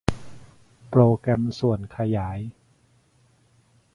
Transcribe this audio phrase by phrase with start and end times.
[0.89, 2.39] โปรแกรมส่วนขยาย